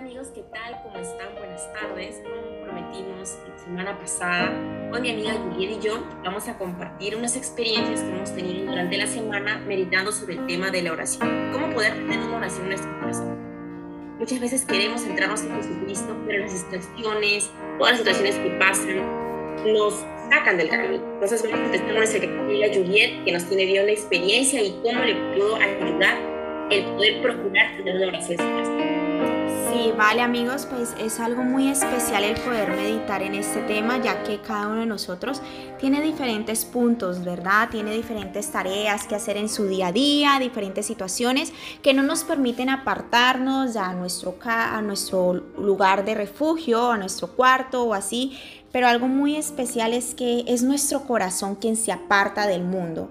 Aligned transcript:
amigos, 0.00 0.28
¿qué 0.34 0.42
tal? 0.50 0.80
¿Cómo 0.82 0.96
están? 0.96 1.34
Buenas 1.34 1.70
tardes. 1.74 2.22
Como 2.22 2.64
prometimos 2.64 3.38
la 3.46 3.58
semana 3.58 3.98
pasada, 3.98 4.46
con 4.90 5.02
mi 5.02 5.10
amiga 5.10 5.34
Juliet 5.34 5.72
y 5.72 5.80
yo 5.84 6.02
vamos 6.24 6.48
a 6.48 6.56
compartir 6.56 7.16
unas 7.16 7.36
experiencias 7.36 8.00
que 8.00 8.08
hemos 8.08 8.34
tenido 8.34 8.70
durante 8.70 8.96
la 8.96 9.06
semana 9.06 9.58
meditando 9.58 10.10
sobre 10.10 10.36
el 10.36 10.46
tema 10.46 10.70
de 10.70 10.82
la 10.82 10.92
oración. 10.92 11.50
¿Cómo 11.52 11.74
poder 11.74 11.92
tener 11.92 12.18
una 12.18 12.38
oración 12.38 12.62
en 12.62 12.68
nuestro 12.70 12.98
corazón? 12.98 13.36
Muchas 14.18 14.40
veces 14.40 14.64
queremos 14.64 15.02
centrarnos 15.02 15.42
en 15.42 15.54
Jesucristo, 15.56 16.16
pero 16.26 16.44
las 16.44 16.52
distracciones, 16.54 17.50
todas 17.78 17.92
las 17.92 17.98
situaciones 17.98 18.36
que 18.36 18.50
pasan, 18.58 19.66
nos 19.70 20.02
sacan 20.30 20.56
del 20.56 20.70
camino. 20.70 21.04
Entonces 21.12 21.42
vamos 21.42 21.68
a 21.68 21.72
testar 21.72 21.90
a 21.90 21.98
nuestra 21.98 22.20
Juliet, 22.26 23.24
que 23.24 23.32
nos 23.32 23.44
tiene 23.44 23.66
bien 23.66 23.82
una 23.82 23.92
experiencia 23.92 24.62
y 24.62 24.80
cómo 24.82 25.04
le 25.04 25.14
puedo 25.36 25.56
ayudar 25.56 26.16
el 26.70 26.84
poder 26.84 27.20
procurar 27.20 27.76
tener 27.76 27.96
una 27.96 28.06
oración 28.08 28.40
en 28.40 28.89
Sí, 29.72 29.92
vale 29.96 30.20
amigos, 30.20 30.66
pues 30.66 30.94
es 30.98 31.20
algo 31.20 31.44
muy 31.44 31.68
especial 31.68 32.24
el 32.24 32.34
poder 32.40 32.70
meditar 32.70 33.22
en 33.22 33.36
este 33.36 33.60
tema, 33.62 34.02
ya 34.02 34.24
que 34.24 34.40
cada 34.40 34.66
uno 34.66 34.80
de 34.80 34.86
nosotros 34.86 35.40
tiene 35.78 36.02
diferentes 36.02 36.64
puntos, 36.64 37.24
¿verdad? 37.24 37.68
Tiene 37.70 37.94
diferentes 37.94 38.50
tareas 38.50 39.06
que 39.06 39.14
hacer 39.14 39.36
en 39.36 39.48
su 39.48 39.68
día 39.68 39.86
a 39.86 39.92
día, 39.92 40.38
diferentes 40.40 40.86
situaciones 40.86 41.52
que 41.82 41.94
no 41.94 42.02
nos 42.02 42.24
permiten 42.24 42.68
apartarnos 42.68 43.76
a 43.76 43.94
nuestro, 43.94 44.36
a 44.44 44.82
nuestro 44.82 45.34
lugar 45.34 46.04
de 46.04 46.16
refugio, 46.16 46.90
a 46.90 46.98
nuestro 46.98 47.28
cuarto 47.28 47.84
o 47.84 47.94
así, 47.94 48.36
pero 48.72 48.88
algo 48.88 49.06
muy 49.06 49.36
especial 49.36 49.94
es 49.94 50.14
que 50.16 50.44
es 50.48 50.64
nuestro 50.64 51.06
corazón 51.06 51.54
quien 51.54 51.76
se 51.76 51.92
aparta 51.92 52.48
del 52.48 52.64
mundo. 52.64 53.10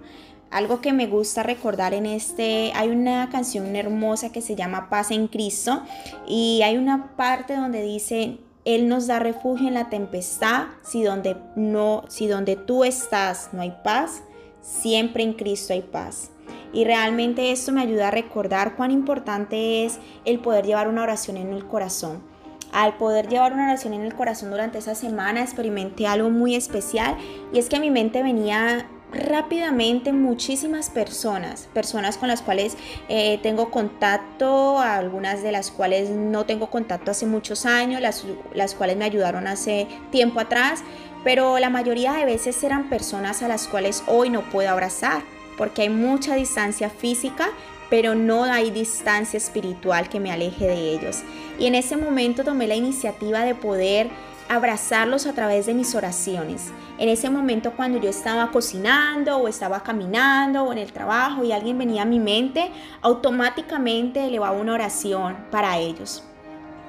Algo 0.51 0.81
que 0.81 0.93
me 0.93 1.05
gusta 1.05 1.43
recordar 1.43 1.93
en 1.93 2.07
este, 2.07 2.71
hay 2.73 2.89
una 2.89 3.29
canción 3.29 3.75
hermosa 3.75 4.31
que 4.31 4.41
se 4.41 4.55
llama 4.55 4.89
Paz 4.89 5.11
en 5.11 5.27
Cristo 5.27 5.83
y 6.27 6.61
hay 6.63 6.77
una 6.77 7.15
parte 7.15 7.55
donde 7.55 7.83
dice, 7.83 8.39
Él 8.65 8.87
nos 8.87 9.05
da 9.05 9.19
refugio 9.19 9.67
en 9.67 9.75
la 9.75 9.89
tempestad, 9.89 10.63
si 10.83 11.03
donde, 11.03 11.37
no, 11.55 12.03
si 12.07 12.25
donde 12.27 12.55
tú 12.55 12.83
estás 12.83 13.49
no 13.53 13.61
hay 13.61 13.75
paz, 13.83 14.23
siempre 14.61 15.21
en 15.21 15.33
Cristo 15.33 15.73
hay 15.73 15.81
paz. 15.81 16.31
Y 16.73 16.83
realmente 16.83 17.51
esto 17.51 17.71
me 17.71 17.81
ayuda 17.81 18.07
a 18.07 18.11
recordar 18.11 18.75
cuán 18.75 18.89
importante 18.89 19.85
es 19.85 19.99
el 20.25 20.39
poder 20.39 20.65
llevar 20.65 20.87
una 20.87 21.03
oración 21.03 21.37
en 21.37 21.53
el 21.53 21.65
corazón. 21.67 22.23
Al 22.71 22.97
poder 22.97 23.27
llevar 23.27 23.53
una 23.53 23.65
oración 23.65 23.93
en 23.93 24.01
el 24.01 24.13
corazón 24.13 24.51
durante 24.51 24.77
esa 24.79 24.93
semana 24.93 25.41
experimenté 25.41 26.05
algo 26.05 26.29
muy 26.29 26.55
especial 26.55 27.17
y 27.51 27.57
es 27.57 27.69
que 27.69 27.79
mi 27.79 27.89
mente 27.89 28.21
venía 28.21 28.87
rápidamente 29.11 30.13
muchísimas 30.13 30.89
personas, 30.89 31.67
personas 31.73 32.17
con 32.17 32.27
las 32.27 32.41
cuales 32.41 32.77
eh, 33.07 33.39
tengo 33.41 33.71
contacto, 33.71 34.79
algunas 34.79 35.41
de 35.41 35.51
las 35.51 35.71
cuales 35.71 36.09
no 36.09 36.45
tengo 36.45 36.69
contacto 36.69 37.11
hace 37.11 37.25
muchos 37.25 37.65
años, 37.65 38.01
las, 38.01 38.25
las 38.53 38.75
cuales 38.75 38.97
me 38.97 39.05
ayudaron 39.05 39.47
hace 39.47 39.87
tiempo 40.11 40.39
atrás, 40.39 40.83
pero 41.23 41.59
la 41.59 41.69
mayoría 41.69 42.13
de 42.13 42.25
veces 42.25 42.63
eran 42.63 42.89
personas 42.89 43.41
a 43.41 43.47
las 43.47 43.67
cuales 43.67 44.03
hoy 44.07 44.29
no 44.29 44.41
puedo 44.49 44.69
abrazar, 44.69 45.23
porque 45.57 45.81
hay 45.81 45.89
mucha 45.89 46.35
distancia 46.35 46.89
física, 46.89 47.49
pero 47.89 48.13
no 48.13 48.43
hay 48.43 48.69
distancia 48.69 49.37
espiritual 49.37 50.09
que 50.09 50.19
me 50.19 50.31
aleje 50.31 50.67
de 50.67 50.93
ellos. 50.93 51.23
Y 51.57 51.65
en 51.65 51.75
ese 51.75 51.97
momento 51.97 52.43
tomé 52.43 52.67
la 52.67 52.75
iniciativa 52.75 53.43
de 53.43 53.55
poder 53.55 54.09
abrazarlos 54.49 55.27
a 55.27 55.33
través 55.33 55.67
de 55.67 55.75
mis 55.75 55.95
oraciones. 55.95 56.71
En 56.97 57.07
ese 57.07 57.29
momento 57.29 57.71
cuando 57.71 57.99
yo 57.99 58.09
estaba 58.09 58.51
cocinando 58.51 59.37
o 59.37 59.47
estaba 59.47 59.83
caminando 59.83 60.63
o 60.63 60.71
en 60.73 60.79
el 60.79 60.91
trabajo 60.91 61.43
y 61.43 61.51
alguien 61.51 61.77
venía 61.77 62.01
a 62.01 62.05
mi 62.05 62.19
mente, 62.19 62.71
automáticamente 63.01 64.25
elevaba 64.25 64.57
una 64.57 64.73
oración 64.73 65.37
para 65.51 65.77
ellos. 65.77 66.23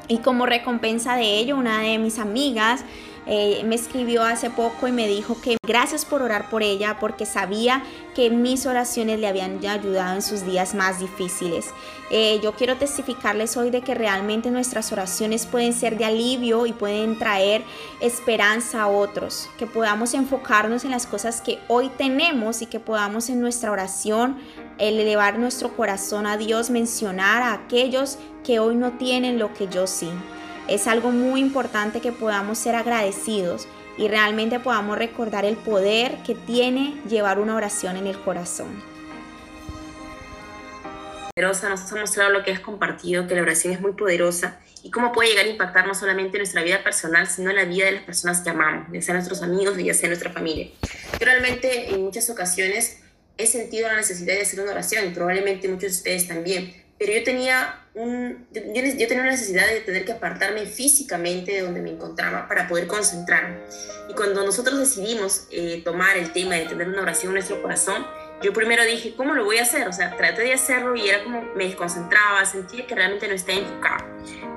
Y 0.08 0.18
como 0.18 0.46
recompensa 0.46 1.14
de 1.14 1.38
ello, 1.38 1.56
una 1.56 1.82
de 1.82 1.98
mis 1.98 2.18
amigas 2.18 2.84
eh, 3.26 3.62
me 3.64 3.74
escribió 3.74 4.22
hace 4.22 4.50
poco 4.50 4.88
y 4.88 4.92
me 4.92 5.06
dijo 5.06 5.40
que 5.40 5.56
gracias 5.66 6.04
por 6.04 6.22
orar 6.22 6.48
por 6.48 6.62
ella 6.62 6.96
porque 6.98 7.26
sabía 7.26 7.82
que 8.14 8.30
mis 8.30 8.66
oraciones 8.66 9.20
le 9.20 9.28
habían 9.28 9.64
ayudado 9.64 10.14
en 10.14 10.22
sus 10.22 10.44
días 10.44 10.74
más 10.74 10.98
difíciles. 10.98 11.66
Eh, 12.10 12.40
yo 12.42 12.52
quiero 12.52 12.76
testificarles 12.76 13.56
hoy 13.56 13.70
de 13.70 13.82
que 13.82 13.94
realmente 13.94 14.50
nuestras 14.50 14.90
oraciones 14.90 15.46
pueden 15.46 15.72
ser 15.72 15.96
de 15.96 16.06
alivio 16.06 16.66
y 16.66 16.72
pueden 16.72 17.18
traer 17.18 17.62
esperanza 18.00 18.82
a 18.82 18.88
otros, 18.88 19.48
que 19.58 19.66
podamos 19.66 20.14
enfocarnos 20.14 20.84
en 20.84 20.90
las 20.90 21.06
cosas 21.06 21.40
que 21.40 21.60
hoy 21.68 21.88
tenemos 21.96 22.62
y 22.62 22.66
que 22.66 22.80
podamos 22.80 23.28
en 23.28 23.40
nuestra 23.40 23.70
oración 23.70 24.38
elevar 24.78 25.38
nuestro 25.38 25.76
corazón 25.76 26.26
a 26.26 26.36
Dios, 26.36 26.70
mencionar 26.70 27.42
a 27.42 27.52
aquellos 27.52 28.18
que 28.44 28.58
hoy 28.58 28.74
no 28.74 28.92
tienen 28.98 29.38
lo 29.38 29.52
que 29.54 29.68
yo 29.68 29.86
sí. 29.86 30.10
Es 30.70 30.86
algo 30.86 31.10
muy 31.10 31.40
importante 31.40 32.00
que 32.00 32.12
podamos 32.12 32.56
ser 32.56 32.76
agradecidos 32.76 33.66
y 33.98 34.06
realmente 34.06 34.60
podamos 34.60 34.96
recordar 34.96 35.44
el 35.44 35.56
poder 35.56 36.18
que 36.24 36.36
tiene 36.36 36.94
llevar 37.08 37.40
una 37.40 37.56
oración 37.56 37.96
en 37.96 38.06
el 38.06 38.16
corazón. 38.20 38.80
Poderosa, 41.34 41.70
nos 41.70 41.90
ha 41.90 41.96
mostrado 41.96 42.30
lo 42.30 42.44
que 42.44 42.52
has 42.52 42.60
compartido, 42.60 43.26
que 43.26 43.34
la 43.34 43.42
oración 43.42 43.74
es 43.74 43.80
muy 43.80 43.94
poderosa 43.94 44.60
y 44.84 44.92
cómo 44.92 45.10
puede 45.10 45.30
llegar 45.30 45.46
a 45.46 45.48
impactar 45.48 45.88
no 45.88 45.94
solamente 45.96 46.36
en 46.36 46.42
nuestra 46.42 46.62
vida 46.62 46.84
personal, 46.84 47.26
sino 47.26 47.52
la 47.52 47.64
vida 47.64 47.86
de 47.86 47.92
las 47.92 48.04
personas 48.04 48.40
que 48.40 48.50
amamos, 48.50 48.86
ya 48.92 49.02
sea 49.02 49.14
nuestros 49.14 49.42
amigos, 49.42 49.76
ya 49.76 49.92
sea 49.92 50.08
nuestra 50.08 50.30
familia. 50.30 50.68
Yo 51.18 51.26
realmente 51.26 51.92
en 51.92 52.04
muchas 52.04 52.30
ocasiones 52.30 53.00
he 53.38 53.46
sentido 53.46 53.88
la 53.88 53.96
necesidad 53.96 54.34
de 54.34 54.42
hacer 54.42 54.60
una 54.60 54.70
oración 54.70 55.08
y 55.08 55.10
probablemente 55.10 55.66
muchos 55.66 55.90
de 55.90 55.96
ustedes 55.96 56.28
también, 56.28 56.79
pero 57.00 57.14
yo 57.14 57.24
tenía, 57.24 57.86
un, 57.94 58.46
yo, 58.52 58.60
yo, 58.60 59.08
tenía 59.08 59.22
una 59.22 59.30
necesidad 59.30 59.66
de 59.66 59.80
tener 59.80 60.04
que 60.04 60.12
apartarme 60.12 60.66
físicamente 60.66 61.50
de 61.52 61.62
donde 61.62 61.80
me 61.80 61.88
encontraba 61.88 62.46
para 62.46 62.68
poder 62.68 62.86
concentrarme. 62.86 63.56
Y 64.10 64.12
cuando 64.12 64.44
nosotros 64.44 64.78
decidimos 64.78 65.46
eh, 65.50 65.80
tomar 65.82 66.18
el 66.18 66.30
tema 66.34 66.56
de 66.56 66.66
tener 66.66 66.90
una 66.90 67.00
oración 67.00 67.30
en 67.30 67.36
nuestro 67.36 67.62
corazón, 67.62 68.06
yo 68.42 68.52
primero 68.52 68.84
dije, 68.84 69.14
¿cómo 69.16 69.32
lo 69.32 69.46
voy 69.46 69.56
a 69.56 69.62
hacer? 69.62 69.88
O 69.88 69.94
sea, 69.94 70.14
traté 70.18 70.42
de 70.42 70.52
hacerlo 70.52 70.94
y 70.94 71.08
era 71.08 71.24
como 71.24 71.40
me 71.54 71.64
desconcentraba, 71.64 72.44
sentía 72.44 72.86
que 72.86 72.94
realmente 72.94 73.26
no 73.28 73.34
estaba 73.34 73.58
enfocado. 73.58 74.04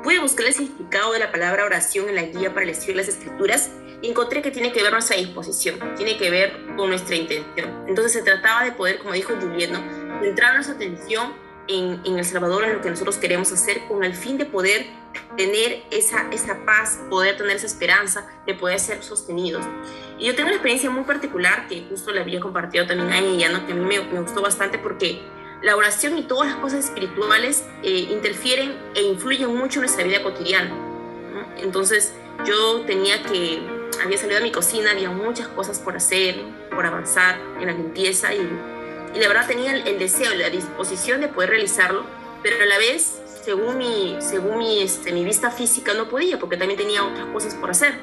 Pude 0.03 0.19
buscar 0.19 0.45
el 0.45 0.53
significado 0.53 1.13
de 1.13 1.19
la 1.19 1.31
palabra 1.31 1.63
oración 1.63 2.09
en 2.09 2.15
la 2.15 2.23
guía 2.23 2.49
para 2.49 2.63
el 2.63 2.71
estudio 2.71 2.95
de 2.95 3.05
las 3.05 3.07
escrituras 3.07 3.69
y 4.01 4.09
encontré 4.09 4.41
que 4.41 4.51
tiene 4.51 4.73
que 4.73 4.83
ver 4.83 4.91
nuestra 4.91 5.15
disposición, 5.15 5.79
tiene 5.95 6.17
que 6.17 6.29
ver 6.29 6.51
con 6.75 6.89
nuestra 6.89 7.15
intención. 7.15 7.85
Entonces 7.87 8.11
se 8.11 8.21
trataba 8.21 8.65
de 8.65 8.73
poder, 8.73 8.97
como 8.97 9.13
dijo 9.13 9.33
Juliet, 9.39 9.71
¿no? 9.71 9.81
centrar 10.21 10.55
nuestra 10.55 10.75
atención 10.75 11.42
en, 11.67 12.01
El 12.05 12.25
Salvador, 12.25 12.63
en 12.65 12.73
lo 12.73 12.81
que 12.81 12.89
nosotros 12.89 13.17
queremos 13.17 13.51
hacer, 13.51 13.87
con 13.87 14.03
el 14.03 14.13
fin 14.13 14.37
de 14.37 14.45
poder 14.45 14.85
tener 15.37 15.83
esa, 15.91 16.29
esa 16.31 16.65
paz, 16.65 16.99
poder 17.09 17.37
tener 17.37 17.55
esa 17.55 17.67
esperanza, 17.67 18.27
de 18.45 18.53
poder 18.53 18.79
ser 18.79 19.03
sostenidos. 19.03 19.63
Y 20.19 20.25
yo 20.25 20.35
tengo 20.35 20.47
una 20.47 20.55
experiencia 20.55 20.89
muy 20.89 21.03
particular 21.03 21.67
que 21.67 21.85
justo 21.89 22.11
le 22.11 22.21
había 22.21 22.39
compartido 22.39 22.85
también 22.85 23.11
a 23.11 23.19
ella, 23.19 23.49
¿no? 23.49 23.65
que 23.65 23.73
a 23.73 23.75
mí 23.75 23.85
me, 23.85 23.99
gustó 24.19 24.41
bastante 24.41 24.77
porque 24.77 25.21
la 25.61 25.75
oración 25.75 26.17
y 26.17 26.23
todas 26.23 26.49
las 26.49 26.57
cosas 26.57 26.85
espirituales 26.85 27.65
eh, 27.83 28.07
interfieren 28.11 28.75
e 28.95 29.03
influyen 29.03 29.55
mucho 29.55 29.79
en 29.79 29.85
nuestra 29.85 30.03
vida 30.03 30.21
cotidiana. 30.21 30.71
Entonces 31.57 32.13
yo 32.45 32.81
tenía 32.81 33.23
que, 33.23 33.61
había 34.03 34.17
salido 34.17 34.39
de 34.39 34.43
mi 34.43 34.51
cocina, 34.51 34.91
había 34.91 35.09
muchas 35.09 35.47
cosas 35.49 35.79
por 35.79 35.95
hacer, 35.95 36.35
por 36.71 36.85
avanzar 36.85 37.39
en 37.59 37.67
la 37.67 37.73
limpieza 37.73 38.33
y 38.33 38.41
y 39.13 39.19
la 39.19 39.27
verdad 39.27 39.47
tenía 39.47 39.73
el, 39.73 39.99
deseo, 39.99 40.33
la 40.35 40.49
disposición 40.49 41.21
de 41.21 41.27
poder 41.27 41.51
realizarlo, 41.51 42.03
pero 42.41 42.61
a 42.61 42.65
la 42.65 42.77
vez, 42.77 43.21
según 43.43 43.77
mi, 43.77 44.17
según 44.19 44.57
mi, 44.57 44.81
este, 44.81 45.11
mi 45.11 45.23
vista 45.23 45.51
física, 45.51 45.93
no 45.93 46.09
podía 46.09 46.39
porque 46.39 46.57
también 46.57 46.79
tenía 46.79 47.05
otras 47.05 47.27
cosas 47.27 47.53
por 47.55 47.69
hacer. 47.69 47.93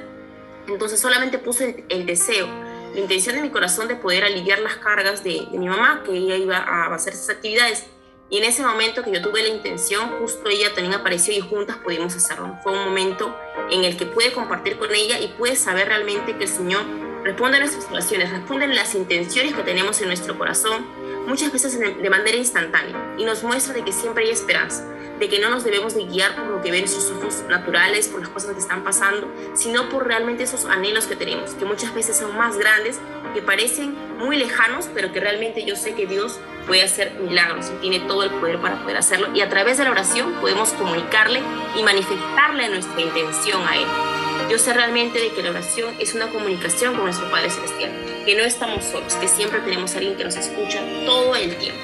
Entonces 0.69 1.01
solamente 1.01 1.39
puse 1.39 1.85
el, 1.89 2.07
deseo, 2.07 2.47
la 2.95 3.01
intención 3.01 3.35
de 3.35 3.43
mi 3.43 3.51
corazón 3.51 3.89
de 3.89 3.97
poder 3.97 4.25
aliviar 4.25 4.61
las 4.61 4.77
cargas 4.77 5.25
de, 5.25 5.49
de 5.51 5.59
mi 5.59 5.69
mamá, 5.69 6.03
que 6.05 6.13
ella 6.13 6.37
iba 6.37 6.59
a 6.59 6.95
hacer 6.95 7.15
esas 7.15 7.31
actividades. 7.31 7.87
Y 8.29 8.39
en 8.39 8.45
ese 8.45 8.63
momento 8.63 9.03
que 9.03 9.11
yo 9.11 9.21
tuve 9.21 9.43
la 9.43 9.49
intención, 9.49 10.09
justo 10.21 10.49
ella 10.49 10.73
también 10.73 10.95
apareció 10.95 11.35
y 11.35 11.41
juntas 11.41 11.79
pudimos 11.79 12.15
hacerlo. 12.15 12.57
Fue 12.63 12.73
un 12.73 12.85
momento 12.85 13.37
en 13.73 13.83
el 13.83 13.97
que 13.97 14.07
pude 14.07 14.33
compartir 14.33 14.79
con 14.79 14.95
ella 14.95 15.19
y 15.19 15.27
pude 15.27 15.57
saber 15.57 15.89
realmente 15.89 16.37
que 16.37 16.45
el 16.45 16.49
Señor 16.49 16.83
responde 17.25 17.57
a 17.57 17.61
nuestras 17.61 17.91
oraciones, 17.91 18.31
responde 18.31 18.67
a 18.67 18.69
las 18.69 18.95
intenciones 18.95 19.55
que 19.55 19.63
tenemos 19.65 20.01
en 20.01 20.07
nuestro 20.07 20.39
corazón 20.39 21.00
muchas 21.27 21.53
veces 21.53 21.79
de 21.79 22.11
manera 22.11 22.37
instantánea 22.37 23.15
y 23.19 23.25
nos 23.25 23.43
muestra 23.43 23.75
de 23.75 23.85
que 23.85 23.93
siempre 23.93 24.25
hay 24.25 24.31
esperanza, 24.31 24.85
de 25.19 25.29
que 25.29 25.39
no 25.39 25.51
nos 25.51 25.65
debemos 25.65 25.95
de 25.95 26.05
guiar 26.05 26.35
por 26.35 26.47
lo 26.47 26.63
que 26.63 26.71
ven 26.71 26.89
sus 26.89 27.11
ojos 27.11 27.45
naturales, 27.49 28.09
por 28.09 28.21
las 28.21 28.31
cosas 28.31 28.53
que 28.53 28.59
están 28.59 28.83
pasando, 28.83 29.31
sino 29.55 29.89
por 29.89 30.07
realmente 30.07 30.45
esos 30.45 30.65
anhelos 30.65 31.07
que 31.07 31.15
tenemos, 31.15 31.53
que 31.53 31.65
muchas 31.67 31.95
veces 31.95 32.17
son 32.17 32.37
más 32.37 32.57
grandes, 32.57 32.99
que 33.35 33.43
parecen 33.43 33.95
muy 34.19 34.37
lejanos, 34.37 34.89
pero 34.95 35.13
que 35.13 35.21
realmente 35.21 35.65
yo 35.65 35.77
sé 35.77 35.95
que 35.95 36.07
Dios 36.07 36.41
puede 36.67 36.83
hacer 36.83 37.13
milagros 37.21 37.71
y 37.77 37.81
tiene 37.81 38.01
todo 38.01 38.23
el 38.23 38.31
poder 38.31 38.61
para 38.61 38.81
poder 38.83 38.97
hacerlo 38.97 39.29
y 39.35 39.41
a 39.41 39.49
través 39.49 39.79
de 39.79 39.85
la 39.85 39.91
oración 39.91 40.33
podemos 40.41 40.71
comunicarle 40.73 41.43
y 41.77 41.83
manifestarle 41.83 42.69
nuestra 42.69 43.01
intención 43.01 43.63
a 43.67 43.77
Él. 43.77 44.20
Yo 44.51 44.59
sé 44.59 44.73
realmente 44.73 45.21
de 45.21 45.31
que 45.31 45.45
la 45.45 45.51
oración 45.51 45.95
es 46.01 46.13
una 46.15 46.27
comunicación 46.27 46.97
con 46.97 47.05
nuestro 47.05 47.31
Padre 47.31 47.51
Celestial, 47.51 47.93
que 48.27 48.35
no 48.35 48.43
estamos 48.43 48.85
solos, 48.85 49.15
que 49.15 49.29
siempre 49.29 49.61
tenemos 49.61 49.95
alguien 49.95 50.17
que 50.17 50.25
nos 50.25 50.35
escucha 50.35 50.83
todo 51.07 51.37
el 51.37 51.55
tiempo. 51.55 51.81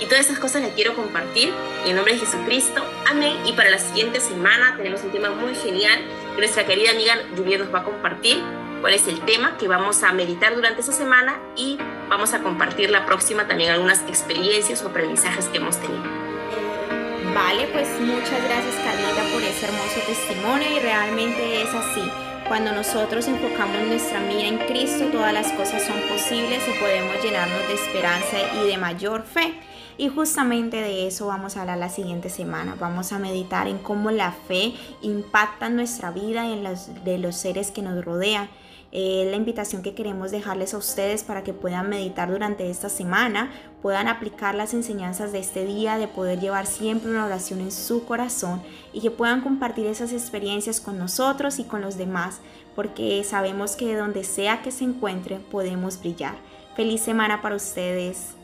Y 0.00 0.06
todas 0.06 0.24
esas 0.24 0.38
cosas 0.38 0.62
las 0.62 0.70
quiero 0.70 0.94
compartir 0.94 1.52
en 1.84 1.94
nombre 1.94 2.14
de 2.14 2.20
Jesucristo. 2.20 2.82
Amén. 3.06 3.36
Y 3.44 3.52
para 3.52 3.68
la 3.68 3.78
siguiente 3.78 4.20
semana 4.20 4.74
tenemos 4.78 5.02
un 5.04 5.10
tema 5.10 5.28
muy 5.28 5.54
genial 5.54 6.00
que 6.34 6.38
nuestra 6.38 6.64
querida 6.64 6.92
amiga 6.92 7.16
Lluvia 7.36 7.58
nos 7.58 7.74
va 7.74 7.80
a 7.80 7.84
compartir. 7.84 8.42
¿Cuál 8.80 8.94
es 8.94 9.06
el 9.08 9.20
tema 9.20 9.58
que 9.58 9.68
vamos 9.68 10.02
a 10.02 10.12
meditar 10.12 10.54
durante 10.54 10.80
esa 10.80 10.92
semana? 10.92 11.38
Y 11.54 11.76
vamos 12.08 12.32
a 12.32 12.42
compartir 12.42 12.88
la 12.88 13.04
próxima 13.04 13.46
también 13.46 13.72
algunas 13.72 14.00
experiencias 14.08 14.82
o 14.82 14.88
aprendizajes 14.88 15.46
que 15.46 15.58
hemos 15.58 15.78
tenido. 15.78 16.25
Pues 17.72 17.88
muchas 18.00 18.44
gracias 18.44 18.74
Carlita 18.84 19.22
por 19.32 19.42
ese 19.42 19.64
hermoso 19.64 20.00
testimonio 20.06 20.76
y 20.76 20.78
realmente 20.78 21.62
es 21.62 21.74
así. 21.74 22.02
Cuando 22.48 22.70
nosotros 22.70 23.26
enfocamos 23.26 23.88
nuestra 23.88 24.20
mira 24.20 24.46
en 24.46 24.58
Cristo, 24.58 25.06
todas 25.10 25.32
las 25.32 25.50
cosas 25.54 25.82
son 25.82 25.96
posibles 26.08 26.62
y 26.68 26.78
podemos 26.78 27.20
llenarnos 27.20 27.66
de 27.66 27.74
esperanza 27.74 28.36
y 28.62 28.68
de 28.68 28.76
mayor 28.76 29.24
fe. 29.24 29.54
Y 29.98 30.08
justamente 30.08 30.76
de 30.76 31.08
eso 31.08 31.26
vamos 31.26 31.56
a 31.56 31.62
hablar 31.62 31.78
la 31.78 31.88
siguiente 31.88 32.30
semana. 32.30 32.76
Vamos 32.78 33.12
a 33.12 33.18
meditar 33.18 33.66
en 33.66 33.78
cómo 33.78 34.12
la 34.12 34.30
fe 34.30 34.74
impacta 35.02 35.68
nuestra 35.70 36.12
vida 36.12 36.46
y 36.46 36.52
en 36.52 36.62
los 36.62 37.04
de 37.04 37.18
los 37.18 37.34
seres 37.34 37.72
que 37.72 37.82
nos 37.82 38.04
rodean. 38.04 38.48
Eh, 38.92 39.26
la 39.30 39.36
invitación 39.36 39.82
que 39.82 39.94
queremos 39.94 40.30
dejarles 40.30 40.72
a 40.72 40.78
ustedes 40.78 41.24
para 41.24 41.42
que 41.42 41.52
puedan 41.52 41.88
meditar 41.88 42.30
durante 42.30 42.70
esta 42.70 42.88
semana, 42.88 43.50
puedan 43.82 44.08
aplicar 44.08 44.54
las 44.54 44.74
enseñanzas 44.74 45.32
de 45.32 45.40
este 45.40 45.64
día, 45.64 45.98
de 45.98 46.08
poder 46.08 46.40
llevar 46.40 46.66
siempre 46.66 47.10
una 47.10 47.26
oración 47.26 47.60
en 47.60 47.72
su 47.72 48.06
corazón 48.06 48.62
y 48.92 49.00
que 49.00 49.10
puedan 49.10 49.42
compartir 49.42 49.86
esas 49.86 50.12
experiencias 50.12 50.80
con 50.80 50.98
nosotros 50.98 51.58
y 51.58 51.64
con 51.64 51.82
los 51.82 51.98
demás, 51.98 52.35
porque 52.74 53.24
sabemos 53.24 53.74
que 53.74 53.96
donde 53.96 54.22
sea 54.22 54.62
que 54.62 54.70
se 54.70 54.84
encuentren 54.84 55.42
podemos 55.42 55.98
brillar. 56.00 56.36
Feliz 56.76 57.00
semana 57.00 57.42
para 57.42 57.56
ustedes. 57.56 58.35